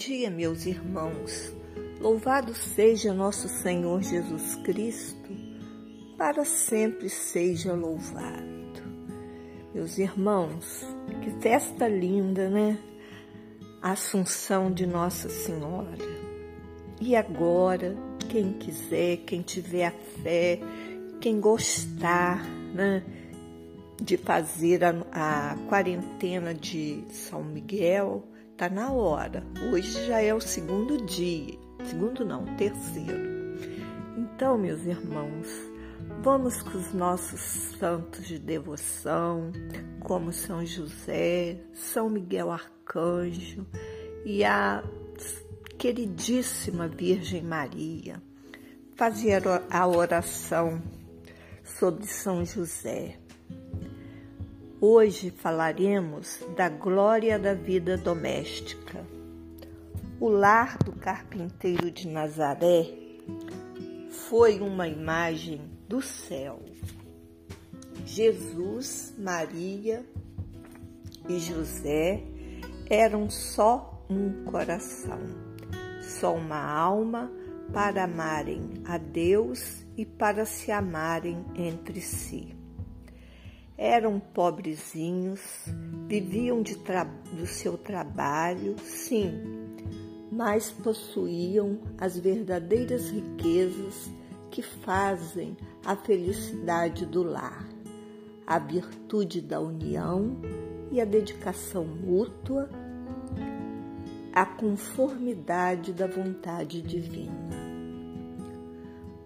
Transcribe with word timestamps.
dia, 0.00 0.30
meus 0.30 0.64
irmãos. 0.64 1.52
Louvado 2.00 2.54
seja 2.54 3.12
nosso 3.12 3.46
Senhor 3.50 4.02
Jesus 4.02 4.56
Cristo, 4.64 5.28
para 6.16 6.42
sempre 6.42 7.10
seja 7.10 7.74
louvado. 7.74 8.82
Meus 9.74 9.98
irmãos, 9.98 10.86
que 11.22 11.30
festa 11.42 11.86
linda, 11.86 12.48
né? 12.48 12.78
Assunção 13.82 14.72
de 14.72 14.86
Nossa 14.86 15.28
Senhora. 15.28 16.08
E 16.98 17.14
agora, 17.14 17.94
quem 18.30 18.54
quiser, 18.54 19.18
quem 19.18 19.42
tiver 19.42 19.88
a 19.88 19.92
fé, 20.22 20.60
quem 21.20 21.38
gostar, 21.38 22.42
né? 22.74 23.04
De 24.00 24.16
fazer 24.16 24.82
a, 24.82 24.94
a 25.12 25.56
quarentena 25.68 26.54
de 26.54 27.04
São 27.10 27.44
Miguel, 27.44 28.24
Tá 28.60 28.68
na 28.68 28.92
hora. 28.92 29.42
Hoje 29.72 30.06
já 30.06 30.20
é 30.20 30.34
o 30.34 30.40
segundo 30.40 31.02
dia. 31.06 31.58
Segundo 31.82 32.26
não, 32.26 32.44
terceiro. 32.56 33.56
Então, 34.18 34.58
meus 34.58 34.84
irmãos, 34.84 35.48
vamos 36.20 36.60
com 36.60 36.76
os 36.76 36.92
nossos 36.92 37.40
santos 37.40 38.26
de 38.26 38.38
devoção, 38.38 39.50
como 40.00 40.30
São 40.30 40.62
José, 40.66 41.58
São 41.72 42.10
Miguel 42.10 42.50
Arcanjo 42.50 43.66
e 44.26 44.44
a 44.44 44.84
queridíssima 45.78 46.86
Virgem 46.86 47.42
Maria. 47.42 48.22
Fazer 48.94 49.42
a 49.70 49.86
oração 49.86 50.82
sobre 51.64 52.06
São 52.06 52.44
José. 52.44 53.18
Hoje 54.82 55.30
falaremos 55.30 56.42
da 56.56 56.70
glória 56.70 57.38
da 57.38 57.52
vida 57.52 57.98
doméstica. 57.98 59.06
O 60.18 60.26
lar 60.30 60.78
do 60.78 60.92
carpinteiro 60.92 61.90
de 61.90 62.08
Nazaré 62.08 62.90
foi 64.08 64.58
uma 64.58 64.88
imagem 64.88 65.60
do 65.86 66.00
céu. 66.00 66.62
Jesus, 68.06 69.14
Maria 69.18 70.02
e 71.28 71.38
José 71.38 72.24
eram 72.88 73.28
só 73.28 74.02
um 74.08 74.44
coração, 74.44 75.20
só 76.00 76.34
uma 76.34 76.58
alma 76.58 77.30
para 77.70 78.04
amarem 78.04 78.82
a 78.86 78.96
Deus 78.96 79.84
e 79.94 80.06
para 80.06 80.46
se 80.46 80.72
amarem 80.72 81.44
entre 81.54 82.00
si 82.00 82.58
eram 83.80 84.20
pobrezinhos, 84.20 85.40
viviam 86.06 86.62
do 87.32 87.46
seu 87.46 87.78
trabalho, 87.78 88.76
sim, 88.78 89.32
mas 90.30 90.70
possuíam 90.70 91.78
as 91.96 92.18
verdadeiras 92.18 93.08
riquezas 93.08 94.10
que 94.50 94.60
fazem 94.60 95.56
a 95.82 95.96
felicidade 95.96 97.06
do 97.06 97.22
lar, 97.22 97.66
a 98.46 98.58
virtude 98.58 99.40
da 99.40 99.58
união 99.58 100.36
e 100.92 101.00
a 101.00 101.06
dedicação 101.06 101.86
mútua, 101.86 102.68
a 104.30 104.44
conformidade 104.44 105.94
da 105.94 106.06
vontade 106.06 106.82
divina. 106.82 107.48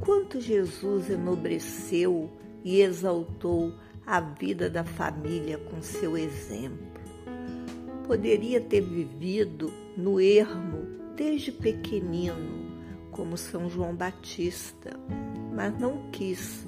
Quanto 0.00 0.40
Jesus 0.40 1.10
enobreceu 1.10 2.30
e 2.62 2.80
exaltou 2.80 3.74
a 4.06 4.20
vida 4.20 4.68
da 4.68 4.84
família 4.84 5.58
com 5.58 5.80
seu 5.80 6.16
exemplo. 6.16 7.02
Poderia 8.06 8.60
ter 8.60 8.82
vivido 8.82 9.72
no 9.96 10.20
ermo 10.20 10.86
desde 11.16 11.50
pequenino, 11.50 12.64
como 13.10 13.36
São 13.36 13.68
João 13.70 13.94
Batista, 13.94 14.90
mas 15.54 15.78
não 15.78 16.10
quis. 16.10 16.66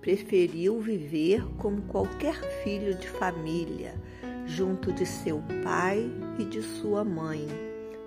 Preferiu 0.00 0.80
viver 0.80 1.44
como 1.58 1.82
qualquer 1.82 2.34
filho 2.64 2.96
de 2.96 3.08
família, 3.08 3.94
junto 4.46 4.92
de 4.92 5.06
seu 5.06 5.40
pai 5.62 6.10
e 6.38 6.44
de 6.44 6.60
sua 6.60 7.04
mãe, 7.04 7.46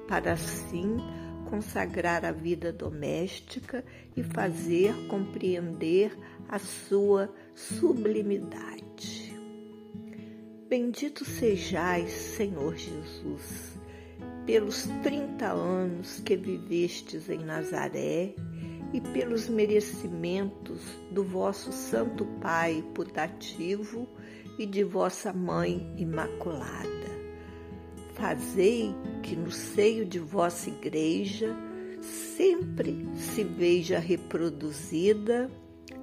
para 0.06 0.34
assim 0.34 0.98
consagrar 1.46 2.26
a 2.26 2.32
vida 2.32 2.74
doméstica 2.74 3.86
e 4.18 4.24
fazer 4.24 4.94
compreender 5.08 6.12
a 6.50 6.60
sua 6.60 7.34
sublimidade. 7.54 9.34
Bendito 10.68 11.24
sejais, 11.24 12.12
Senhor 12.12 12.76
Jesus, 12.76 13.80
pelos 14.46 14.84
30 15.04 15.46
anos 15.46 16.20
que 16.20 16.36
vivestes 16.36 17.30
em 17.30 17.40
Nazaré 17.40 18.36
e 18.94 19.02
pelos 19.02 19.48
merecimentos 19.48 20.82
do 21.12 21.24
vosso 21.24 21.72
Santo 21.72 22.26
Pai 22.42 22.84
putativo 22.94 24.08
e 24.58 24.66
de 24.66 24.84
vossa 24.84 25.34
Mãe 25.34 25.94
Imaculada. 25.98 27.16
Fazei 28.14 28.96
que 29.22 29.36
no 29.36 29.52
seio 29.52 30.06
de 30.06 30.20
vossa 30.20 30.70
Igreja 30.70 31.56
sempre 32.02 33.08
se 33.16 33.44
veja 33.44 34.00
reproduzida 34.00 35.52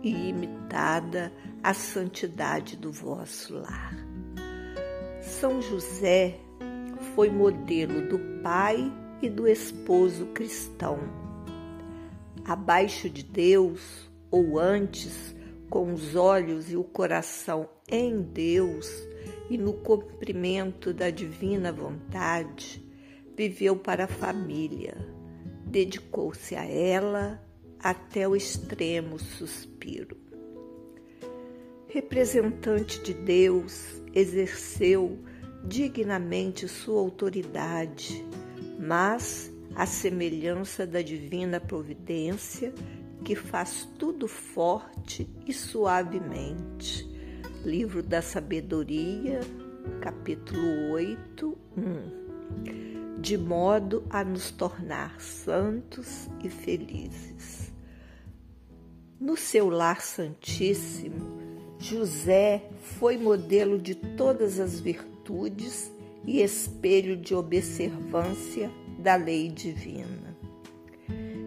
e 0.02 0.28
imitada 0.28 1.32
a 1.62 1.72
santidade 1.72 2.76
do 2.76 2.90
vosso 2.90 3.54
lar. 3.54 3.94
São 5.20 5.62
José 5.62 6.38
foi 7.14 7.30
modelo 7.30 8.08
do 8.08 8.18
pai 8.42 8.92
e 9.20 9.28
do 9.28 9.46
esposo 9.46 10.26
cristão. 10.26 10.98
Abaixo 12.44 13.08
de 13.08 13.22
Deus, 13.22 14.10
ou 14.30 14.58
antes, 14.58 15.34
com 15.70 15.92
os 15.92 16.16
olhos 16.16 16.70
e 16.70 16.76
o 16.76 16.84
coração 16.84 17.68
em 17.88 18.20
Deus 18.20 18.90
e 19.48 19.56
no 19.56 19.72
cumprimento 19.74 20.92
da 20.92 21.10
divina 21.10 21.72
vontade, 21.72 22.84
viveu 23.36 23.76
para 23.76 24.04
a 24.04 24.08
família, 24.08 24.96
dedicou-se 25.64 26.54
a 26.56 26.64
ela 26.64 27.40
até 27.82 28.28
o 28.28 28.36
extremo 28.36 29.18
suspiro. 29.18 30.16
Representante 31.88 33.02
de 33.02 33.12
Deus, 33.12 34.02
exerceu 34.14 35.18
dignamente 35.64 36.66
sua 36.66 37.00
autoridade, 37.00 38.24
mas 38.78 39.52
a 39.74 39.86
semelhança 39.86 40.86
da 40.86 41.02
divina 41.02 41.60
providência 41.60 42.72
que 43.24 43.36
faz 43.36 43.88
tudo 43.98 44.26
forte 44.26 45.28
e 45.46 45.52
suavemente. 45.52 47.08
Livro 47.64 48.02
da 48.02 48.20
Sabedoria, 48.20 49.40
capítulo 50.00 50.92
8, 50.92 51.58
1. 51.76 53.20
De 53.20 53.38
modo 53.38 54.04
a 54.10 54.24
nos 54.24 54.50
tornar 54.50 55.20
santos 55.20 56.28
e 56.42 56.48
felizes. 56.48 57.61
No 59.22 59.36
seu 59.36 59.70
lar 59.70 60.00
santíssimo, 60.02 61.38
José 61.78 62.68
foi 62.80 63.16
modelo 63.16 63.78
de 63.78 63.94
todas 63.94 64.58
as 64.58 64.80
virtudes 64.80 65.92
e 66.26 66.42
espelho 66.42 67.16
de 67.16 67.32
observância 67.32 68.68
da 68.98 69.14
lei 69.14 69.48
divina. 69.48 70.36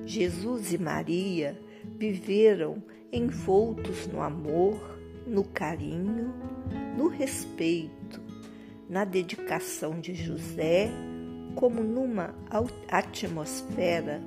Jesus 0.06 0.72
e 0.72 0.78
Maria 0.78 1.60
viveram 1.84 2.82
envoltos 3.12 4.08
no 4.08 4.22
amor, 4.22 4.98
no 5.28 5.44
carinho, 5.44 6.34
no 6.98 7.10
respeito, 7.10 8.22
na 8.88 9.04
dedicação 9.04 10.00
de 10.00 10.16
José, 10.16 10.90
como 11.56 11.84
numa 11.84 12.34
atmosfera 12.90 14.24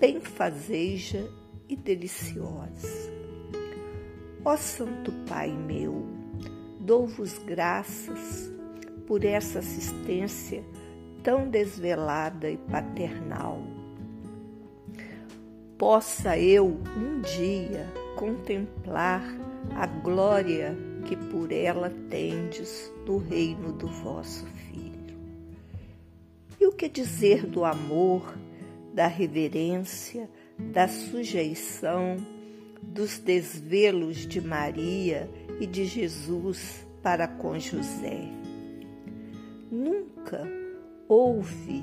benfazeja 0.00 1.24
e 1.68 1.76
deliciosa. 1.76 3.12
Ó 4.44 4.56
Santo 4.56 5.10
Pai 5.28 5.50
meu, 5.50 6.06
dou-vos 6.78 7.38
graças 7.38 8.52
por 9.06 9.24
essa 9.24 9.60
assistência 9.60 10.64
tão 11.22 11.48
desvelada 11.48 12.50
e 12.50 12.56
paternal. 12.56 13.62
Possa 15.78 16.38
eu 16.38 16.78
um 16.96 17.20
dia 17.20 17.86
contemplar 18.16 19.24
a 19.74 19.86
glória 19.86 20.76
que 21.06 21.16
por 21.16 21.50
ela 21.50 21.90
tendes 22.10 22.92
no 23.06 23.18
reino 23.18 23.72
do 23.72 23.88
vosso 23.88 24.46
Filho. 24.46 25.18
E 26.60 26.66
o 26.66 26.72
que 26.72 26.88
dizer 26.88 27.46
do 27.46 27.64
amor, 27.64 28.34
da 28.92 29.06
reverência, 29.06 30.28
da 30.58 30.88
sujeição, 30.88 32.16
dos 32.82 33.18
desvelos 33.18 34.26
de 34.26 34.40
Maria 34.40 35.28
e 35.60 35.66
de 35.66 35.84
Jesus 35.84 36.86
para 37.02 37.26
com 37.26 37.58
José. 37.58 38.28
Nunca 39.70 40.46
houve 41.08 41.82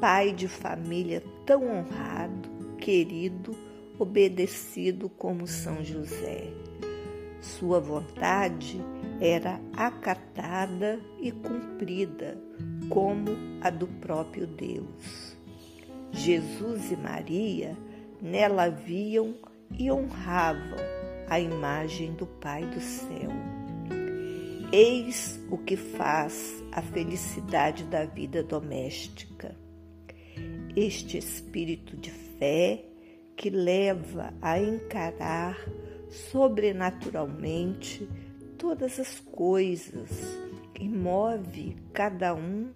pai 0.00 0.32
de 0.32 0.48
família 0.48 1.22
tão 1.46 1.66
honrado, 1.66 2.76
querido, 2.78 3.56
obedecido 3.98 5.08
como 5.08 5.46
São 5.46 5.82
José. 5.82 6.52
Sua 7.40 7.80
vontade 7.80 8.80
era 9.20 9.60
acatada 9.74 11.00
e 11.20 11.30
cumprida, 11.30 12.38
como 12.88 13.30
a 13.60 13.70
do 13.70 13.86
próprio 13.86 14.46
Deus. 14.46 15.33
Jesus 16.14 16.92
e 16.92 16.96
Maria 16.96 17.76
nela 18.22 18.68
viam 18.68 19.34
e 19.76 19.90
honravam 19.90 20.78
a 21.28 21.40
imagem 21.40 22.14
do 22.14 22.26
Pai 22.26 22.64
do 22.66 22.80
céu. 22.80 23.30
Eis 24.72 25.40
o 25.50 25.58
que 25.58 25.76
faz 25.76 26.62
a 26.72 26.80
felicidade 26.80 27.84
da 27.84 28.04
vida 28.04 28.42
doméstica. 28.42 29.56
Este 30.76 31.18
espírito 31.18 31.96
de 31.96 32.10
fé 32.10 32.84
que 33.36 33.50
leva 33.50 34.32
a 34.40 34.58
encarar 34.58 35.58
sobrenaturalmente 36.08 38.08
todas 38.56 39.00
as 39.00 39.18
coisas 39.18 40.10
e 40.78 40.88
move 40.88 41.76
cada 41.92 42.34
um 42.34 42.70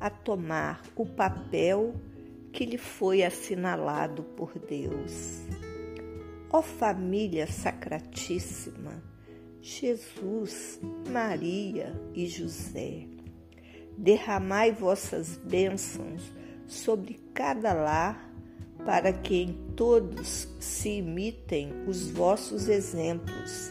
a 0.00 0.08
tomar 0.08 0.82
o 0.94 1.04
papel 1.04 1.94
que 2.56 2.64
lhe 2.64 2.78
foi 2.78 3.22
assinalado 3.22 4.22
por 4.22 4.58
Deus. 4.58 5.42
Ó 6.50 6.62
família 6.62 7.46
sacratíssima, 7.46 9.04
Jesus, 9.60 10.80
Maria 11.10 11.92
e 12.14 12.26
José, 12.26 13.08
derramai 13.98 14.72
vossas 14.72 15.36
bênçãos 15.36 16.32
sobre 16.66 17.20
cada 17.34 17.74
lar 17.74 18.32
para 18.86 19.12
que 19.12 19.34
em 19.34 19.52
todos 19.76 20.48
se 20.58 21.00
imitem 21.00 21.84
os 21.86 22.10
vossos 22.10 22.68
exemplos 22.68 23.70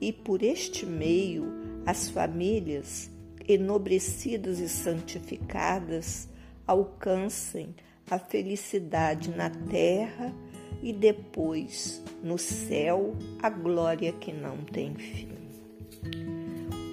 e 0.00 0.12
por 0.12 0.44
este 0.44 0.86
meio 0.86 1.52
as 1.84 2.08
famílias 2.08 3.10
enobrecidas 3.48 4.60
e 4.60 4.68
santificadas 4.68 6.28
alcancem 6.64 7.74
a 8.10 8.18
felicidade 8.18 9.30
na 9.30 9.50
terra 9.50 10.34
e 10.82 10.92
depois 10.92 12.02
no 12.22 12.36
céu 12.36 13.14
a 13.42 13.48
glória 13.48 14.12
que 14.12 14.32
não 14.32 14.58
tem 14.58 14.94
fim. 14.94 15.28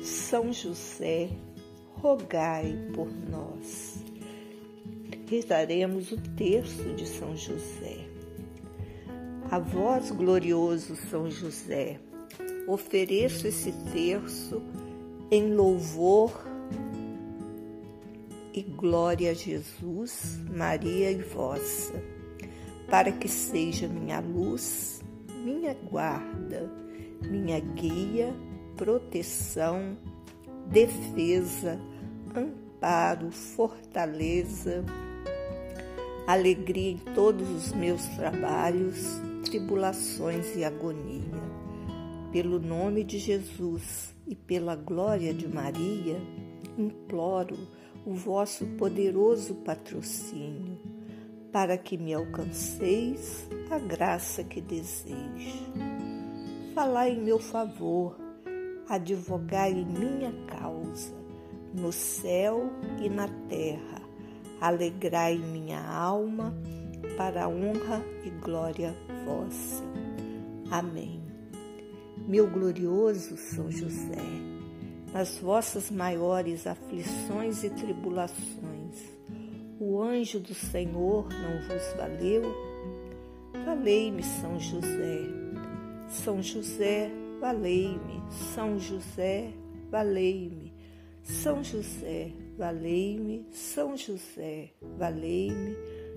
São 0.04 0.54
José, 0.54 1.30
rogai 2.02 2.74
por 2.94 3.12
nós 3.30 4.06
rezaremos 5.30 6.12
o 6.12 6.18
terço 6.36 6.94
de 6.96 7.06
São 7.06 7.36
José. 7.36 7.98
A 9.52 9.60
vós, 9.60 10.12
glorioso 10.12 10.96
São 10.96 11.30
José, 11.30 12.00
ofereço 12.66 13.48
esse 13.48 13.72
terço 13.92 14.62
em 15.30 15.54
louvor 15.54 16.47
glória 18.78 19.32
a 19.32 19.34
Jesus, 19.34 20.40
Maria 20.56 21.10
e 21.10 21.24
vossa, 21.24 22.00
para 22.88 23.12
que 23.12 23.28
seja 23.28 23.88
minha 23.88 24.20
luz, 24.20 25.04
minha 25.44 25.74
guarda, 25.74 26.72
minha 27.24 27.60
guia, 27.60 28.36
proteção, 28.76 29.98
defesa, 30.68 31.80
amparo, 32.36 33.32
fortaleza, 33.32 34.86
alegria 36.28 36.92
em 36.92 36.98
todos 37.16 37.50
os 37.50 37.74
meus 37.74 38.06
trabalhos, 38.10 39.20
tribulações 39.44 40.56
e 40.56 40.64
agonia. 40.64 41.58
Pelo 42.32 42.60
nome 42.60 43.04
de 43.04 43.18
Jesus 43.18 44.14
e 44.28 44.36
pela 44.36 44.76
glória 44.76 45.34
de 45.34 45.48
Maria, 45.48 46.22
imploro 46.78 47.58
o 48.08 48.14
vosso 48.14 48.66
poderoso 48.78 49.54
patrocínio, 49.54 50.80
para 51.52 51.78
que 51.78 51.98
me 51.98 52.14
alcanceis 52.14 53.50
a 53.70 53.78
graça 53.78 54.46
que 54.46 54.62
desejo. 54.62 55.74
Falai 56.74 57.12
em 57.12 57.22
meu 57.22 57.38
favor, 57.38 58.18
advogai 58.88 59.74
em 59.74 59.86
minha 59.86 60.32
causa, 60.48 61.14
no 61.74 61.92
céu 61.92 62.72
e 63.04 63.10
na 63.10 63.28
terra 63.50 64.02
alegrai 64.62 65.38
minha 65.38 65.86
alma, 65.86 66.56
para 67.18 67.44
a 67.44 67.50
honra 67.50 68.02
e 68.24 68.30
glória 68.30 68.96
vossa. 69.26 69.84
Amém. 70.72 71.22
Meu 72.26 72.50
glorioso 72.50 73.36
São 73.36 73.70
José, 73.70 74.24
nas 75.14 75.38
vossas 75.38 75.90
maiores 75.90 76.68
aflições 76.68 77.64
e 77.64 77.70
tribulações, 77.70 78.96
o 79.80 80.02
anjo 80.02 80.40
do 80.40 80.54
Senhor 80.54 81.28
não 81.30 81.62
vos 81.68 81.94
valeu? 81.96 82.44
Valei-me, 83.66 84.24
São 84.24 84.60
José. 84.60 85.22
São 86.10 86.42
José, 86.42 87.12
valei-me. 87.40 88.22
São 88.54 88.80
José, 88.80 89.52
valei-me. 89.90 90.78
São 91.28 91.62
José, 91.62 92.32
valei-me, 92.58 93.46
São 93.52 93.98
José, 93.98 94.72
valei-me, 94.98 95.76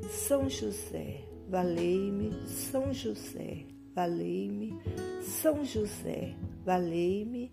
São 0.09 0.49
José, 0.49 1.25
valei-me, 1.49 2.47
São 2.47 2.95
José, 2.95 3.67
valei-me, 3.93 4.79
São 5.21 5.65
José, 5.65 6.37
valei-me, 6.65 7.53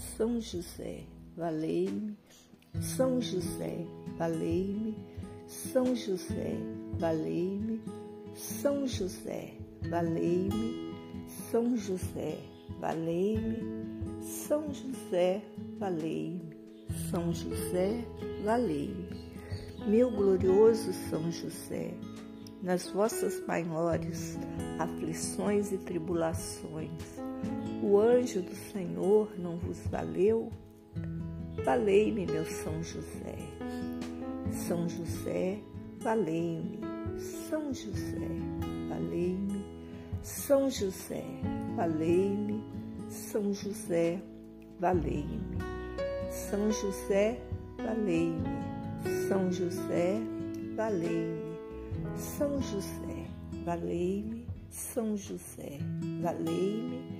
São 0.00 0.40
José, 0.40 1.04
valei-me. 1.36 2.16
São 2.80 3.20
José, 3.20 3.84
valei-me. 4.16 4.96
São 5.46 5.94
José, 5.94 6.56
valei-me. 6.98 7.82
São 8.34 8.86
José, 8.86 9.52
valei-me. 9.90 10.94
São 11.50 11.76
José, 11.76 12.38
valei-me. 12.80 13.58
São 14.22 14.72
José, 14.72 15.42
valei-me. 15.78 16.56
São 17.10 17.30
José, 17.32 18.02
valei-me. 18.42 19.20
Meu 19.86 20.10
glorioso 20.10 20.94
São 21.10 21.30
José, 21.30 21.94
nas 22.62 22.88
vossas 22.90 23.42
maiores 23.46 24.38
aflições 24.78 25.72
e 25.72 25.78
tribulações, 25.78 26.90
o 27.90 27.98
anjo 27.98 28.40
do 28.40 28.54
Senhor 28.54 29.32
não 29.36 29.56
vos 29.56 29.84
valeu? 29.88 30.52
Valei-me, 31.64 32.24
meu 32.24 32.44
São 32.44 32.80
José. 32.84 33.36
São 34.52 34.88
José, 34.88 35.58
valei-me. 35.98 36.78
São 37.18 37.74
José, 37.74 38.28
valei-me. 38.88 39.64
São 40.22 40.70
José, 40.70 41.24
valei-me. 41.74 42.62
São 43.08 43.52
José, 43.52 44.22
valei-me. 44.78 45.58
São 46.30 46.70
José, 46.70 47.40
valei-me. 47.82 48.44
São 49.28 49.50
José, 49.50 50.20
valei-me. 50.76 51.58
São 52.14 52.62
José, 52.62 53.26
valei-me. 53.64 54.46
São 54.70 55.16
José, 55.16 55.78
valei-me. 56.22 57.19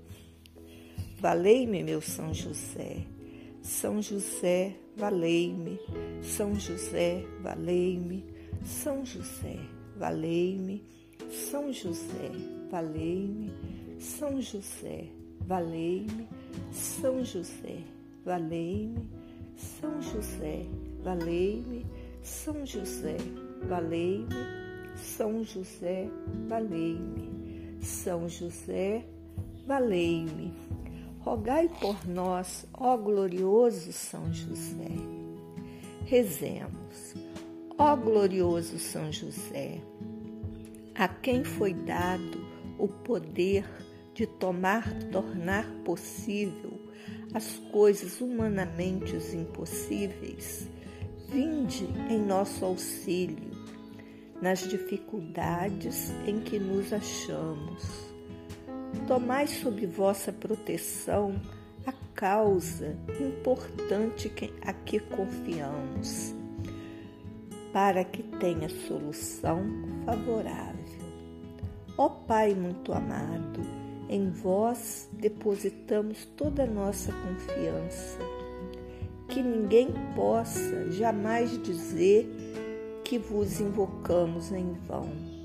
Valei-me, 1.21 1.83
meu 1.83 2.01
São 2.01 2.33
José. 2.33 3.05
São 3.61 4.01
José, 4.01 4.75
valei-me. 4.97 5.79
São 6.23 6.55
José, 6.55 7.23
valei-me. 7.43 8.25
São 8.63 9.05
José, 9.05 9.59
valei-me. 9.95 10.83
São 11.29 11.71
José, 11.71 12.31
valei-me. 12.71 13.53
São 13.99 14.41
José, 14.41 15.11
valei-me. 15.41 16.27
São 16.71 17.23
José, 17.23 17.83
valei-me. 18.25 19.05
São 19.55 20.01
José, 20.01 20.65
valei-me. 21.03 21.85
São 22.23 22.65
José, 22.65 23.17
valei-me. 23.69 24.25
São 24.95 25.43
José, 25.43 26.09
valei-me. 26.49 27.77
São 27.79 28.27
José, 28.27 29.05
valei-me. 29.67 30.80
Rogai 31.23 31.69
por 31.79 32.07
nós, 32.07 32.65
ó 32.73 32.97
glorioso 32.97 33.93
São 33.93 34.33
José. 34.33 34.89
Rezemos. 36.03 37.13
Ó 37.77 37.95
glorioso 37.95 38.79
São 38.79 39.11
José, 39.11 39.81
a 40.95 41.07
quem 41.07 41.43
foi 41.43 41.75
dado 41.75 42.43
o 42.79 42.87
poder 42.87 43.63
de 44.15 44.25
tomar, 44.25 44.91
tornar 45.11 45.65
possível 45.85 46.73
as 47.35 47.57
coisas 47.71 48.19
humanamente 48.19 49.15
impossíveis, 49.35 50.67
vinde 51.29 51.85
em 52.09 52.19
nosso 52.19 52.65
auxílio 52.65 53.51
nas 54.41 54.67
dificuldades 54.67 56.11
em 56.25 56.39
que 56.39 56.57
nos 56.57 56.91
achamos 56.91 58.10
tomai 59.07 59.47
sob 59.47 59.85
vossa 59.85 60.31
proteção 60.31 61.39
a 61.85 61.93
causa 62.13 62.97
importante 63.19 64.31
a 64.61 64.73
que 64.73 64.99
confiamos, 64.99 66.33
para 67.73 68.03
que 68.03 68.23
tenha 68.23 68.69
solução 68.69 69.63
favorável. 70.05 70.71
Ó 71.97 72.09
Pai 72.09 72.53
muito 72.53 72.93
amado, 72.93 73.61
em 74.09 74.29
vós 74.29 75.09
depositamos 75.13 76.25
toda 76.37 76.63
a 76.63 76.67
nossa 76.67 77.11
confiança. 77.11 78.19
Que 79.27 79.41
ninguém 79.41 79.87
possa 80.13 80.91
jamais 80.91 81.57
dizer 81.61 82.29
que 83.05 83.17
vos 83.17 83.61
invocamos 83.61 84.51
em 84.51 84.73
vão 84.85 85.40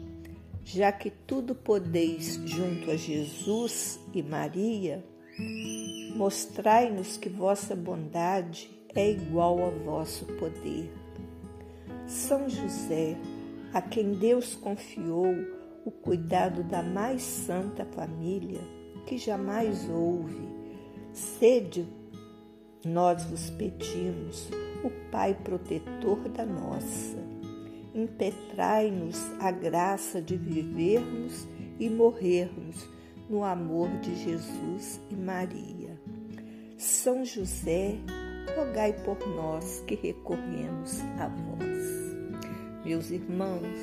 já 0.66 0.90
que 0.90 1.10
tudo 1.10 1.54
podeis 1.54 2.40
junto 2.44 2.90
a 2.90 2.96
Jesus 2.96 4.00
e 4.12 4.20
Maria, 4.20 5.04
mostrai-nos 6.16 7.16
que 7.16 7.28
vossa 7.28 7.76
bondade 7.76 8.68
é 8.92 9.12
igual 9.12 9.62
ao 9.62 9.70
vosso 9.70 10.26
poder. 10.26 10.92
São 12.08 12.48
José, 12.48 13.16
a 13.72 13.80
quem 13.80 14.14
Deus 14.14 14.56
confiou 14.56 15.32
o 15.84 15.90
cuidado 15.92 16.64
da 16.64 16.82
mais 16.82 17.22
santa 17.22 17.84
família 17.84 18.60
que 19.06 19.16
jamais 19.16 19.88
houve, 19.88 20.48
sede, 21.12 21.86
nós 22.84 23.22
vos 23.24 23.50
pedimos, 23.50 24.50
o 24.82 24.90
Pai 25.12 25.32
protetor 25.32 26.28
da 26.28 26.44
nossa 26.44 27.25
impetrai-nos 27.96 29.18
a 29.40 29.50
graça 29.50 30.20
de 30.20 30.36
vivermos 30.36 31.48
e 31.80 31.88
morrermos 31.88 32.86
no 33.28 33.42
amor 33.42 33.88
de 34.00 34.14
Jesus 34.14 35.00
e 35.10 35.14
Maria. 35.16 35.98
São 36.76 37.24
José, 37.24 37.96
rogai 38.54 38.92
por 38.92 39.18
nós 39.34 39.82
que 39.86 39.94
recorremos 39.94 41.00
a 41.18 41.28
vós. 41.28 42.84
Meus 42.84 43.10
irmãos, 43.10 43.78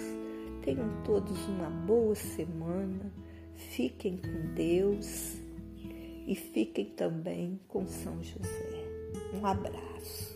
tenham 0.62 0.90
todos 1.04 1.46
uma 1.48 1.70
boa 1.70 2.16
semana, 2.16 3.12
fiquem 3.56 4.18
com 4.18 4.54
Deus 4.54 5.38
e 6.28 6.36
fiquem 6.36 6.86
também 6.86 7.60
com 7.68 7.88
São 7.88 8.22
José. 8.24 8.84
Um 9.34 9.46
abraço. 9.46 10.33